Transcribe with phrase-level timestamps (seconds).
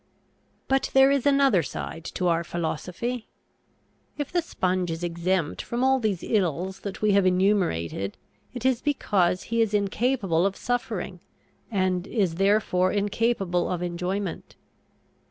[0.67, 3.27] But there is another side to our philosophy.
[4.17, 8.17] If the sponge is exempt from all these ills that we have enumerated
[8.51, 11.19] it is because he is incapable of suffering
[11.69, 14.55] and is therefore incapable of enjoyment.